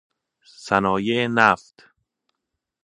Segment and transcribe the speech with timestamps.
[0.65, 1.75] صنایع نفت